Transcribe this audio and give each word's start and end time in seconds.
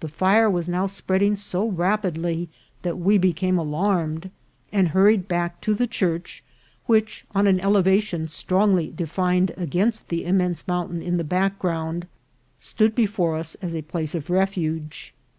The 0.00 0.08
fire 0.08 0.50
was 0.50 0.68
now 0.68 0.84
spreading 0.84 1.36
so 1.36 1.66
rapid 1.66 2.18
ly 2.18 2.48
that 2.82 2.98
we 2.98 3.16
became 3.16 3.56
alarmed, 3.56 4.28
and 4.70 4.88
hurried 4.88 5.26
back 5.26 5.58
to 5.62 5.72
the 5.72 5.86
church, 5.86 6.44
which, 6.84 7.24
on 7.34 7.46
an 7.46 7.58
elevation 7.60 8.28
strongly 8.28 8.90
defined 8.94 9.54
against 9.56 10.10
the 10.10 10.26
immense 10.26 10.68
mountain 10.68 11.00
in 11.00 11.16
the 11.16 11.24
background, 11.24 12.06
stood 12.60 12.94
before 12.94 13.36
us 13.38 13.54
as 13.62 13.74
a 13.74 13.80
place 13.80 14.14
of 14.14 14.28
refuge. 14.28 15.14